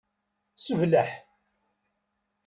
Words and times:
Sebleḥ. 0.55 1.09